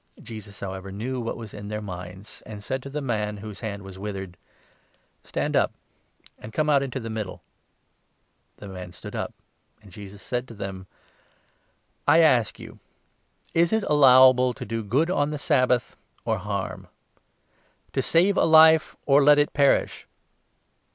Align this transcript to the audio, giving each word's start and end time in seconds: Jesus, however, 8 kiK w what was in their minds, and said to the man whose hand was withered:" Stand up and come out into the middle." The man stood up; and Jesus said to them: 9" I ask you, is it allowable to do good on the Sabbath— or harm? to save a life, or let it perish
Jesus, 0.19 0.61
however, 0.61 0.89
8 0.89 0.93
kiK 0.93 0.97
w 1.09 1.19
what 1.19 1.37
was 1.37 1.53
in 1.53 1.67
their 1.67 1.79
minds, 1.79 2.41
and 2.43 2.63
said 2.63 2.81
to 2.81 2.89
the 2.89 3.01
man 3.03 3.37
whose 3.37 3.59
hand 3.59 3.83
was 3.83 3.99
withered:" 3.99 4.35
Stand 5.23 5.55
up 5.55 5.73
and 6.39 6.51
come 6.51 6.71
out 6.71 6.81
into 6.81 6.99
the 6.99 7.07
middle." 7.11 7.43
The 8.57 8.67
man 8.67 8.93
stood 8.93 9.15
up; 9.15 9.31
and 9.79 9.91
Jesus 9.91 10.23
said 10.23 10.47
to 10.47 10.55
them: 10.55 10.87
9" 12.07 12.17
I 12.19 12.21
ask 12.23 12.59
you, 12.59 12.79
is 13.53 13.71
it 13.71 13.83
allowable 13.83 14.55
to 14.55 14.65
do 14.65 14.81
good 14.83 15.11
on 15.11 15.29
the 15.29 15.37
Sabbath— 15.37 15.95
or 16.25 16.39
harm? 16.39 16.87
to 17.93 18.01
save 18.01 18.37
a 18.37 18.45
life, 18.45 18.95
or 19.05 19.23
let 19.23 19.37
it 19.37 19.53
perish 19.53 20.07